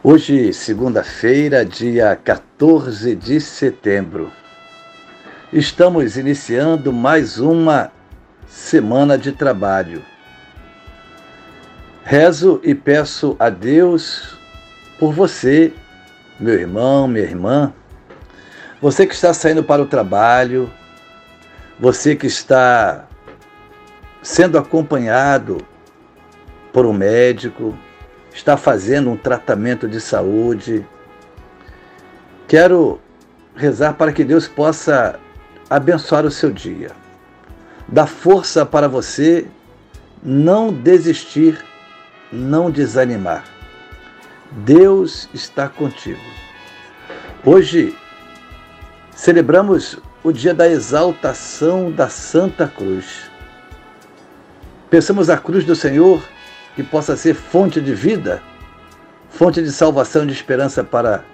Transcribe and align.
Hoje, 0.00 0.52
segunda-feira, 0.52 1.64
dia 1.64 2.14
14 2.14 3.16
de 3.16 3.40
setembro, 3.40 4.30
estamos 5.52 6.16
iniciando 6.16 6.92
mais 6.92 7.40
uma 7.40 7.90
semana 8.46 9.18
de 9.18 9.32
trabalho. 9.32 10.04
Rezo 12.04 12.60
e 12.62 12.76
peço 12.76 13.34
a 13.40 13.50
Deus 13.50 14.38
por 15.00 15.12
você, 15.12 15.72
meu 16.38 16.54
irmão, 16.54 17.08
minha 17.08 17.24
irmã, 17.24 17.74
você 18.80 19.04
que 19.04 19.14
está 19.14 19.34
saindo 19.34 19.64
para 19.64 19.82
o 19.82 19.86
trabalho, 19.86 20.70
você 21.76 22.14
que 22.14 22.28
está 22.28 23.04
sendo 24.22 24.58
acompanhado 24.58 25.58
por 26.72 26.86
um 26.86 26.92
médico, 26.92 27.76
está 28.38 28.56
fazendo 28.56 29.10
um 29.10 29.16
tratamento 29.16 29.88
de 29.88 30.00
saúde. 30.00 30.86
Quero 32.46 33.00
rezar 33.56 33.94
para 33.94 34.12
que 34.12 34.22
Deus 34.22 34.46
possa 34.46 35.18
abençoar 35.68 36.24
o 36.24 36.30
seu 36.30 36.50
dia, 36.50 36.92
dar 37.88 38.06
força 38.06 38.64
para 38.64 38.88
você 38.88 39.46
não 40.22 40.72
desistir, 40.72 41.62
não 42.32 42.70
desanimar. 42.70 43.44
Deus 44.50 45.28
está 45.34 45.68
contigo. 45.68 46.22
Hoje 47.44 47.94
celebramos 49.14 49.98
o 50.22 50.32
dia 50.32 50.54
da 50.54 50.68
exaltação 50.68 51.90
da 51.90 52.08
Santa 52.08 52.68
Cruz. 52.68 53.30
Pensamos 54.88 55.28
a 55.28 55.36
cruz 55.36 55.64
do 55.64 55.74
Senhor 55.74 56.22
que 56.78 56.84
possa 56.84 57.16
ser 57.16 57.34
fonte 57.34 57.80
de 57.80 57.92
vida, 57.92 58.40
fonte 59.30 59.60
de 59.60 59.72
salvação 59.72 60.22
e 60.22 60.28
de 60.28 60.32
esperança 60.32 60.84
para 60.84 61.24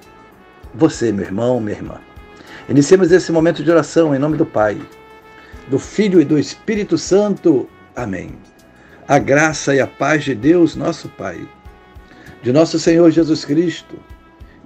você, 0.75 1.13
meu 1.13 1.23
irmão, 1.23 1.61
minha 1.61 1.77
irmã. 1.77 2.01
Iniciemos 2.67 3.13
esse 3.13 3.31
momento 3.31 3.63
de 3.63 3.71
oração 3.71 4.15
em 4.15 4.19
nome 4.19 4.39
do 4.39 4.47
Pai, 4.47 4.81
do 5.69 5.79
Filho 5.79 6.19
e 6.19 6.25
do 6.25 6.39
Espírito 6.39 6.97
Santo. 6.97 7.69
Amém. 7.95 8.31
A 9.07 9.19
graça 9.19 9.75
e 9.75 9.81
a 9.81 9.87
paz 9.87 10.25
de 10.25 10.35
Deus, 10.35 10.75
nosso 10.77 11.11
Pai, 11.11 11.47
de 12.43 12.51
nosso 12.51 12.79
Senhor 12.79 13.11
Jesus 13.11 13.45
Cristo 13.45 13.97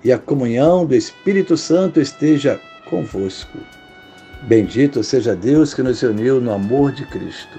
e 0.05 0.12
a 0.12 0.19
comunhão 0.19 0.87
do 0.87 0.95
Espírito 0.95 1.56
Santo 1.56 2.01
esteja 2.01 2.61
convosco. 2.89 3.59
Bendito 4.43 5.03
seja 5.03 5.34
Deus 5.34 5.75
que 5.75 5.83
nos 5.83 6.05
uniu 6.05 6.41
no 6.41 6.53
amor 6.53 6.93
de 6.93 7.05
Cristo. 7.05 7.59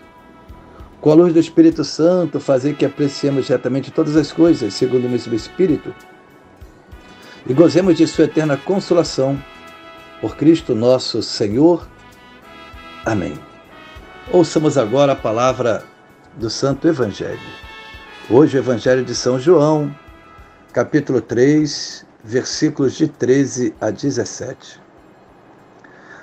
com 1.01 1.11
a 1.11 1.15
luz 1.15 1.33
do 1.33 1.39
Espírito 1.39 1.83
Santo, 1.83 2.39
fazer 2.39 2.75
que 2.75 2.85
apreciemos 2.85 3.47
retamente 3.47 3.89
todas 3.89 4.15
as 4.15 4.31
coisas, 4.31 4.75
segundo 4.75 5.07
o 5.07 5.09
mesmo 5.09 5.33
Espírito, 5.33 5.93
e 7.47 7.53
gozemos 7.53 7.97
de 7.97 8.07
Sua 8.07 8.25
eterna 8.25 8.55
consolação. 8.55 9.41
Por 10.21 10.35
Cristo 10.37 10.75
nosso 10.75 11.23
Senhor. 11.23 11.87
Amém. 13.03 13.33
Ouçamos 14.31 14.77
agora 14.77 15.13
a 15.13 15.15
palavra 15.15 15.83
do 16.37 16.47
Santo 16.47 16.87
Evangelho. 16.87 17.39
Hoje, 18.29 18.55
o 18.55 18.59
Evangelho 18.59 19.03
de 19.03 19.15
São 19.15 19.39
João, 19.39 19.93
capítulo 20.71 21.19
3, 21.19 22.05
versículos 22.23 22.93
de 22.93 23.07
13 23.07 23.73
a 23.81 23.89
17. 23.89 24.79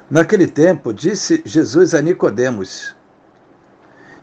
Naquele 0.08 0.46
tempo, 0.46 0.94
disse 0.94 1.42
Jesus 1.44 1.92
a 1.92 2.00
Nicodemos: 2.00 2.94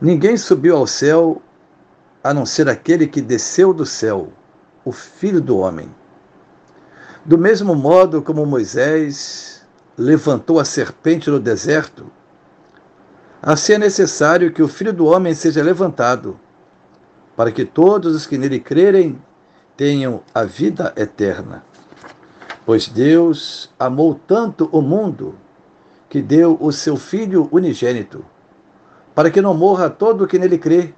Ninguém 0.01 0.35
subiu 0.35 0.75
ao 0.75 0.85
céu 0.85 1.41
a 2.22 2.33
não 2.33 2.45
ser 2.45 2.67
aquele 2.67 3.07
que 3.07 3.22
desceu 3.22 3.73
do 3.73 3.85
céu, 3.85 4.29
o 4.83 4.91
Filho 4.91 5.39
do 5.39 5.57
Homem. 5.57 5.89
Do 7.23 7.38
mesmo 7.38 7.73
modo 7.75 8.22
como 8.22 8.45
Moisés 8.45 9.66
levantou 9.97 10.59
a 10.59 10.66
serpente 10.66 11.29
no 11.29 11.39
deserto, 11.39 12.11
assim 13.41 13.73
é 13.73 13.78
necessário 13.78 14.51
que 14.51 14.61
o 14.61 14.67
Filho 14.67 14.91
do 14.91 15.06
Homem 15.06 15.33
seja 15.33 15.63
levantado, 15.63 16.38
para 17.35 17.51
que 17.51 17.63
todos 17.63 18.16
os 18.16 18.27
que 18.27 18.38
nele 18.38 18.59
crerem 18.59 19.22
tenham 19.77 20.23
a 20.33 20.44
vida 20.44 20.94
eterna. 20.97 21.63
Pois 22.66 22.89
Deus 22.89 23.72
amou 23.79 24.19
tanto 24.27 24.69
o 24.73 24.81
mundo 24.81 25.35
que 26.09 26.22
deu 26.22 26.57
o 26.59 26.72
seu 26.73 26.97
Filho 26.97 27.47
unigênito 27.50 28.25
para 29.16 29.31
que 29.31 29.42
não 29.42 29.53
morra 29.53 29.90
todo 29.90 30.26
o 30.26 30.28
que 30.28 30.38
nele 30.38 30.58
crê, 30.58 30.94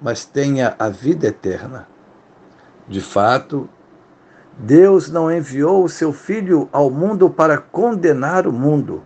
mas 0.00 0.26
tenha 0.26 0.76
a 0.78 0.90
vida 0.90 1.28
eterna. 1.28 1.88
De 2.86 3.00
fato, 3.00 3.68
Deus 4.58 5.10
não 5.10 5.32
enviou 5.32 5.82
o 5.82 5.88
seu 5.88 6.12
Filho 6.12 6.68
ao 6.70 6.90
mundo 6.90 7.30
para 7.30 7.56
condenar 7.56 8.46
o 8.46 8.52
mundo, 8.52 9.02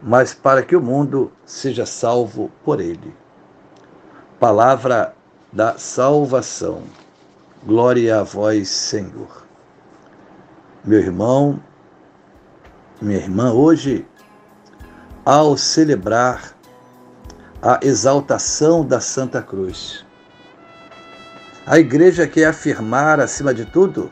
mas 0.00 0.32
para 0.32 0.62
que 0.62 0.74
o 0.74 0.80
mundo 0.80 1.30
seja 1.44 1.84
salvo 1.84 2.50
por 2.64 2.80
ele. 2.80 3.14
Palavra 4.40 5.14
da 5.52 5.76
salvação. 5.76 6.82
Glória 7.64 8.18
a 8.18 8.22
vós, 8.22 8.68
Senhor. 8.70 9.46
Meu 10.82 10.98
irmão, 10.98 11.60
minha 13.00 13.18
irmã, 13.18 13.52
hoje, 13.52 14.04
ao 15.24 15.56
celebrar 15.56 16.56
a 17.62 17.78
exaltação 17.80 18.84
da 18.84 18.98
Santa 18.98 19.40
Cruz. 19.40 20.04
A 21.64 21.78
igreja 21.78 22.26
quer 22.26 22.46
afirmar, 22.46 23.20
acima 23.20 23.54
de 23.54 23.64
tudo, 23.64 24.10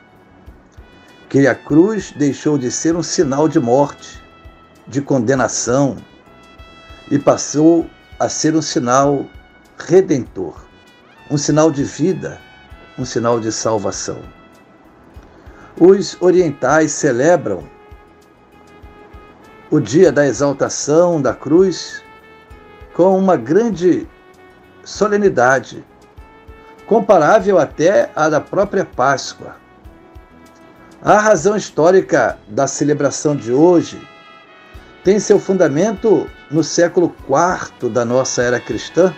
que 1.28 1.48
a 1.48 1.54
cruz 1.54 2.12
deixou 2.12 2.56
de 2.56 2.70
ser 2.70 2.94
um 2.94 3.02
sinal 3.02 3.48
de 3.48 3.58
morte, 3.58 4.22
de 4.86 5.02
condenação, 5.02 5.96
e 7.10 7.18
passou 7.18 7.90
a 8.20 8.28
ser 8.28 8.54
um 8.54 8.62
sinal 8.62 9.26
redentor, 9.76 10.54
um 11.28 11.36
sinal 11.36 11.72
de 11.72 11.82
vida, 11.82 12.40
um 12.96 13.04
sinal 13.04 13.40
de 13.40 13.50
salvação. 13.50 14.20
Os 15.76 16.16
orientais 16.20 16.92
celebram 16.92 17.68
o 19.68 19.80
dia 19.80 20.12
da 20.12 20.24
exaltação 20.24 21.20
da 21.20 21.34
cruz 21.34 22.00
com 23.00 23.16
uma 23.16 23.34
grande 23.34 24.06
solenidade, 24.84 25.82
comparável 26.84 27.58
até 27.58 28.10
à 28.14 28.28
da 28.28 28.42
própria 28.42 28.84
Páscoa. 28.84 29.56
A 31.00 31.18
razão 31.18 31.56
histórica 31.56 32.38
da 32.46 32.66
celebração 32.66 33.34
de 33.34 33.54
hoje 33.54 34.06
tem 35.02 35.18
seu 35.18 35.38
fundamento 35.40 36.28
no 36.50 36.62
século 36.62 37.16
IV 37.26 37.88
da 37.88 38.04
nossa 38.04 38.42
era 38.42 38.60
cristã, 38.60 39.14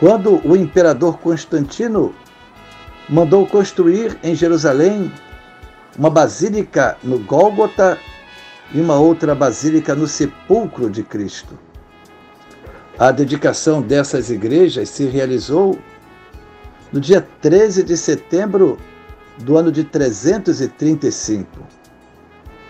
quando 0.00 0.40
o 0.42 0.56
imperador 0.56 1.18
Constantino 1.18 2.14
mandou 3.06 3.46
construir 3.46 4.18
em 4.22 4.34
Jerusalém 4.34 5.12
uma 5.98 6.08
basílica 6.08 6.96
no 7.04 7.18
Gólgota 7.18 7.98
e 8.72 8.80
uma 8.80 8.94
outra 8.94 9.34
basílica 9.34 9.94
no 9.94 10.08
sepulcro 10.08 10.88
de 10.88 11.02
Cristo. 11.02 11.65
A 12.98 13.10
dedicação 13.10 13.82
dessas 13.82 14.30
igrejas 14.30 14.88
se 14.88 15.04
realizou 15.04 15.78
no 16.90 16.98
dia 16.98 17.20
13 17.42 17.82
de 17.82 17.94
setembro 17.94 18.78
do 19.36 19.58
ano 19.58 19.70
de 19.70 19.84
335. 19.84 21.46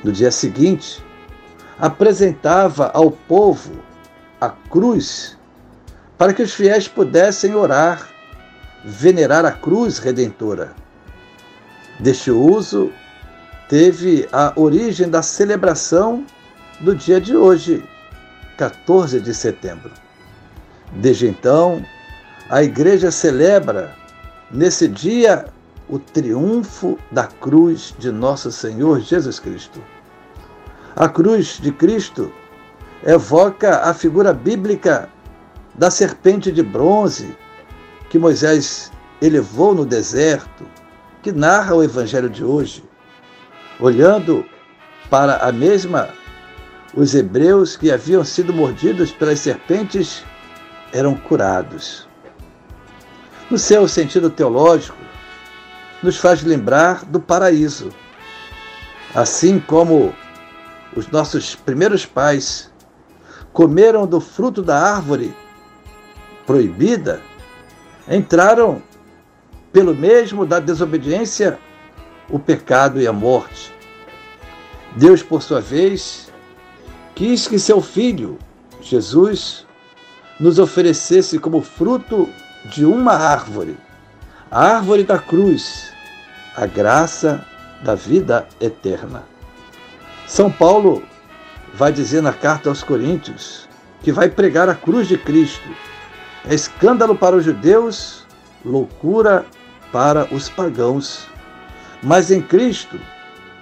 No 0.02 0.10
dia 0.10 0.32
seguinte, 0.32 1.00
apresentava 1.78 2.90
ao 2.92 3.12
povo 3.12 3.74
a 4.40 4.48
cruz 4.48 5.38
para 6.18 6.34
que 6.34 6.42
os 6.42 6.52
fiéis 6.52 6.88
pudessem 6.88 7.54
orar, 7.54 8.08
venerar 8.84 9.44
a 9.44 9.52
cruz 9.52 9.98
redentora. 9.98 10.74
Deste 12.00 12.32
uso 12.32 12.90
teve 13.68 14.28
a 14.32 14.52
origem 14.56 15.08
da 15.08 15.22
celebração 15.22 16.24
do 16.80 16.96
dia 16.96 17.20
de 17.20 17.36
hoje, 17.36 17.88
14 18.56 19.20
de 19.20 19.32
setembro. 19.32 19.92
Desde 20.96 21.28
então, 21.28 21.84
a 22.48 22.62
Igreja 22.62 23.10
celebra 23.10 23.94
nesse 24.50 24.88
dia 24.88 25.46
o 25.88 25.98
triunfo 25.98 26.98
da 27.10 27.24
cruz 27.24 27.94
de 27.98 28.10
nosso 28.10 28.50
Senhor 28.50 29.00
Jesus 29.00 29.38
Cristo. 29.38 29.82
A 30.96 31.06
cruz 31.08 31.58
de 31.60 31.70
Cristo 31.70 32.32
evoca 33.04 33.80
a 33.80 33.92
figura 33.92 34.32
bíblica 34.32 35.08
da 35.74 35.90
serpente 35.90 36.50
de 36.50 36.62
bronze 36.62 37.36
que 38.08 38.18
Moisés 38.18 38.90
elevou 39.20 39.74
no 39.74 39.84
deserto, 39.84 40.64
que 41.22 41.30
narra 41.30 41.74
o 41.74 41.84
evangelho 41.84 42.30
de 42.30 42.42
hoje. 42.42 42.82
Olhando 43.78 44.46
para 45.10 45.36
a 45.36 45.52
mesma, 45.52 46.08
os 46.94 47.14
hebreus 47.14 47.76
que 47.76 47.92
haviam 47.92 48.24
sido 48.24 48.54
mordidos 48.54 49.12
pelas 49.12 49.40
serpentes 49.40 50.24
eram 50.92 51.14
curados. 51.14 52.08
No 53.50 53.58
seu 53.58 53.86
sentido 53.86 54.30
teológico, 54.30 54.98
nos 56.02 56.16
faz 56.16 56.42
lembrar 56.42 57.04
do 57.04 57.20
paraíso. 57.20 57.90
Assim 59.14 59.58
como 59.58 60.14
os 60.94 61.08
nossos 61.08 61.54
primeiros 61.54 62.04
pais 62.04 62.70
comeram 63.52 64.06
do 64.06 64.20
fruto 64.20 64.62
da 64.62 64.78
árvore 64.78 65.34
proibida, 66.46 67.20
entraram 68.08 68.82
pelo 69.72 69.94
mesmo 69.94 70.46
da 70.46 70.60
desobediência 70.60 71.58
o 72.30 72.38
pecado 72.38 73.00
e 73.00 73.06
a 73.06 73.12
morte. 73.12 73.72
Deus, 74.96 75.22
por 75.22 75.42
sua 75.42 75.60
vez, 75.60 76.32
quis 77.14 77.46
que 77.46 77.58
seu 77.58 77.80
filho, 77.80 78.38
Jesus, 78.80 79.65
nos 80.38 80.58
oferecesse 80.58 81.38
como 81.38 81.62
fruto 81.62 82.28
de 82.66 82.84
uma 82.84 83.12
árvore, 83.12 83.76
a 84.50 84.76
árvore 84.76 85.04
da 85.04 85.18
cruz, 85.18 85.92
a 86.56 86.66
graça 86.66 87.44
da 87.82 87.94
vida 87.94 88.46
eterna. 88.60 89.22
São 90.26 90.50
Paulo 90.50 91.02
vai 91.74 91.92
dizer 91.92 92.22
na 92.22 92.32
carta 92.32 92.68
aos 92.68 92.82
Coríntios 92.82 93.68
que 94.02 94.12
vai 94.12 94.28
pregar 94.28 94.68
a 94.68 94.74
cruz 94.74 95.08
de 95.08 95.18
Cristo. 95.18 95.68
É 96.48 96.54
escândalo 96.54 97.16
para 97.16 97.36
os 97.36 97.44
judeus, 97.44 98.24
loucura 98.64 99.44
para 99.92 100.32
os 100.32 100.48
pagãos. 100.48 101.26
Mas 102.02 102.30
em 102.30 102.40
Cristo, 102.40 103.00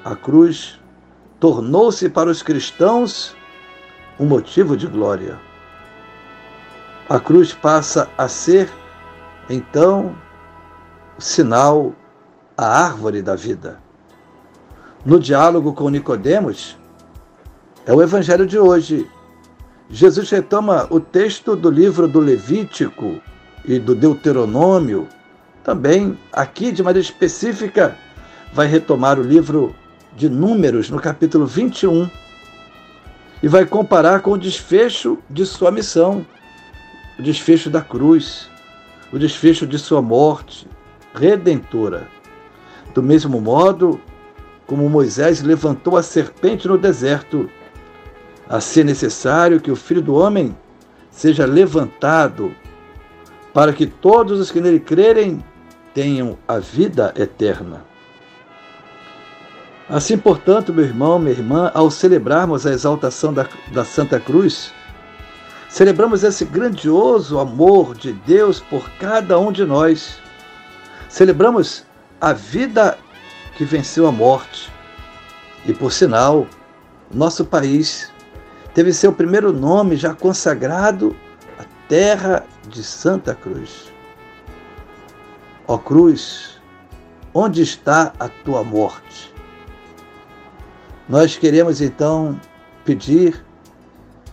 a 0.05 0.15
cruz 0.15 0.79
tornou-se 1.41 2.09
para 2.09 2.31
os 2.31 2.43
cristãos 2.43 3.35
um 4.19 4.27
motivo 4.27 4.77
de 4.77 4.87
glória. 4.87 5.39
A 7.09 7.21
cruz 7.21 7.53
passa 7.53 8.09
a 8.17 8.27
ser, 8.29 8.71
então, 9.51 10.17
o 11.19 11.21
sinal, 11.21 11.93
a 12.57 12.67
árvore 12.67 13.21
da 13.21 13.37
vida. 13.37 13.79
No 15.05 15.21
diálogo 15.21 15.75
com 15.75 15.91
Nicodemos, 15.91 16.79
é 17.85 17.93
o 17.93 18.03
evangelho 18.03 18.47
de 18.47 18.59
hoje. 18.59 19.07
Jesus 19.91 20.31
retoma 20.31 20.87
o 20.89 20.99
texto 20.99 21.55
do 21.55 21.69
livro 21.69 22.09
do 22.09 22.21
Levítico 22.21 23.21
e 23.67 23.79
do 23.79 23.95
Deuteronômio. 23.95 25.07
Também, 25.63 26.19
aqui 26.33 26.73
de 26.73 26.83
maneira 26.83 27.07
específica, 27.07 27.99
vai 28.55 28.67
retomar 28.67 29.19
o 29.19 29.23
livro 29.23 29.75
de 30.17 30.31
Números, 30.31 30.89
no 30.89 30.99
capítulo 30.99 31.45
21, 31.45 32.09
e 33.43 33.49
vai 33.49 33.67
comparar 33.67 34.21
com 34.21 34.31
o 34.31 34.39
desfecho 34.39 35.19
de 35.29 35.45
sua 35.45 35.71
missão, 35.71 36.25
o 37.19 37.23
desfecho 37.23 37.71
da 37.71 37.81
cruz, 37.81 38.49
o 39.13 39.19
desfecho 39.19 39.67
de 39.67 39.79
sua 39.79 40.03
morte 40.03 40.67
redentora. 41.15 42.09
Do 42.95 43.03
mesmo 43.03 43.41
modo 43.41 44.01
como 44.67 44.89
Moisés 44.89 45.43
levantou 45.43 45.97
a 45.97 46.03
serpente 46.03 46.67
no 46.67 46.79
deserto, 46.79 47.49
assim 48.49 48.81
é 48.81 48.85
necessário 48.85 49.61
que 49.61 49.71
o 49.71 49.77
Filho 49.77 50.03
do 50.03 50.15
Homem 50.15 50.57
seja 51.11 51.47
levantado, 51.47 52.55
para 53.53 53.73
que 53.73 53.87
todos 53.87 54.41
os 54.41 54.51
que 54.51 54.61
nele 54.61 54.81
crerem 54.81 55.45
tenham 55.93 56.37
a 56.49 56.59
vida 56.59 57.15
eterna. 57.17 57.85
Assim, 59.89 60.17
portanto, 60.17 60.73
meu 60.73 60.85
irmão, 60.85 61.19
minha 61.19 61.31
irmã, 61.31 61.71
ao 61.75 61.91
celebrarmos 61.91 62.67
a 62.67 62.73
exaltação 62.73 63.33
da, 63.33 63.47
da 63.71 63.85
Santa 63.85 64.19
Cruz, 64.19 64.73
celebramos 65.75 66.23
esse 66.23 66.45
grandioso 66.45 67.41
amor 67.41 67.97
de 67.97 68.13
Deus 68.13 68.61
por 68.61 68.89
cada 68.91 69.37
um 69.41 69.51
de 69.51 69.65
nós. 69.65 70.21
Celebramos 71.09 71.85
a 72.21 72.33
vida 72.33 72.97
que 73.57 73.65
venceu 73.65 74.07
a 74.07 74.13
morte. 74.13 74.73
E, 75.67 75.75
por 75.75 75.91
sinal, 75.93 76.47
nosso 77.13 77.45
país 77.45 78.13
teve 78.73 78.93
seu 78.93 79.13
primeiro 79.13 79.53
nome 79.53 79.97
já 79.97 80.15
consagrado 80.15 81.17
a 81.59 81.65
terra 81.89 82.45
de 82.69 82.85
Santa 82.85 83.35
Cruz. 83.35 83.93
Ó 85.67 85.77
cruz, 85.77 86.63
onde 87.35 87.63
está 87.63 88.13
a 88.21 88.29
tua 88.29 88.63
morte? 88.63 89.35
Nós 91.09 91.37
queremos 91.37 91.81
então 91.81 92.41
pedir 92.85 93.44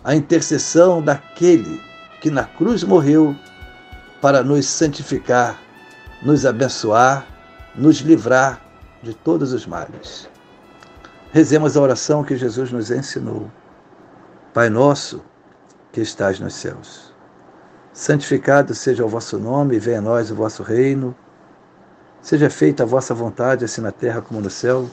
a 0.04 0.14
intercessão 0.14 1.02
daquele 1.02 1.80
que 2.20 2.30
na 2.30 2.44
cruz 2.44 2.82
morreu 2.82 3.36
para 4.20 4.42
nos 4.42 4.66
santificar, 4.66 5.60
nos 6.22 6.46
abençoar, 6.46 7.26
nos 7.74 7.98
livrar 7.98 8.60
de 9.02 9.14
todos 9.14 9.52
os 9.52 9.66
males. 9.66 10.28
Rezemos 11.32 11.76
a 11.76 11.80
oração 11.80 12.22
que 12.22 12.36
Jesus 12.36 12.70
nos 12.70 12.90
ensinou. 12.90 13.50
Pai 14.52 14.68
nosso, 14.68 15.22
que 15.90 16.00
estás 16.00 16.38
nos 16.38 16.54
céus, 16.54 17.12
santificado 17.92 18.74
seja 18.74 19.04
o 19.04 19.08
vosso 19.08 19.38
nome, 19.38 19.78
venha 19.78 19.98
a 19.98 20.02
nós 20.02 20.30
o 20.30 20.34
vosso 20.34 20.62
reino. 20.62 21.14
Seja 22.20 22.48
feita 22.48 22.84
a 22.84 22.86
vossa 22.86 23.12
vontade, 23.12 23.64
assim 23.64 23.80
na 23.80 23.90
terra 23.90 24.22
como 24.22 24.40
no 24.40 24.48
céu. 24.48 24.88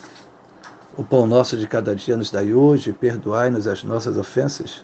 O 0.97 1.03
pão 1.03 1.27
nosso 1.27 1.55
de 1.55 1.67
cada 1.67 1.95
dia 1.95 2.17
nos 2.17 2.31
dai 2.31 2.53
hoje, 2.53 2.91
perdoai-nos 2.91 3.67
as 3.67 3.83
nossas 3.83 4.17
ofensas, 4.17 4.83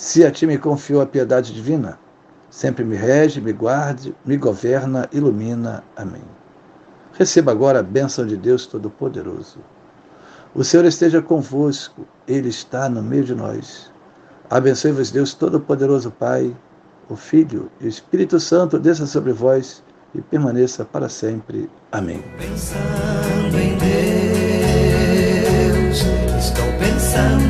se 0.00 0.24
a 0.24 0.30
ti 0.30 0.46
me 0.46 0.56
confiou 0.56 1.02
a 1.02 1.06
piedade 1.06 1.52
divina, 1.52 1.98
sempre 2.48 2.82
me 2.82 2.96
rege, 2.96 3.38
me 3.38 3.52
guarde, 3.52 4.14
me 4.24 4.38
governa, 4.38 5.06
ilumina. 5.12 5.84
Amém. 5.94 6.22
Receba 7.12 7.52
agora 7.52 7.80
a 7.80 7.82
bênção 7.82 8.26
de 8.26 8.34
Deus 8.34 8.64
Todo-Poderoso. 8.64 9.58
O 10.54 10.64
Senhor 10.64 10.86
esteja 10.86 11.20
convosco, 11.20 12.06
Ele 12.26 12.48
está 12.48 12.88
no 12.88 13.02
meio 13.02 13.24
de 13.24 13.34
nós. 13.34 13.92
Abençoe-vos, 14.48 15.10
Deus 15.10 15.34
Todo-Poderoso, 15.34 16.10
Pai, 16.10 16.56
o 17.10 17.14
Filho 17.14 17.70
e 17.78 17.84
o 17.84 17.88
Espírito 17.88 18.40
Santo, 18.40 18.78
desça 18.78 19.04
sobre 19.04 19.34
vós 19.34 19.84
e 20.14 20.22
permaneça 20.22 20.82
para 20.82 21.10
sempre. 21.10 21.68
Amém. 21.92 22.24
Pensando 22.38 23.54
em 23.54 23.76
Deus, 23.76 23.90
estou 26.38 26.64
pensando. 26.78 27.49